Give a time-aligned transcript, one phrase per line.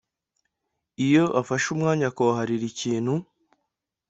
[1.05, 3.13] Iyo afashe umwanya akawuharira ikintu